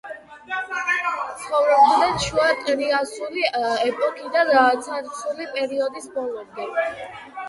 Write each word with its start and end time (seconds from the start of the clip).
ცხოვრობდნენ 1.41 2.15
შუა 2.23 2.45
ტრიასული 2.61 3.43
ეპოქიდან 3.73 4.49
ცარცული 4.87 5.47
პერიოდის 5.59 6.09
ბოლომდე. 6.17 6.67